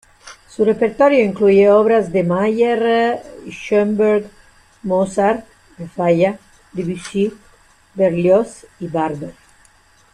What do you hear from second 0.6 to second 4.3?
repertorio incluye obras de Mahler, Schoenberg,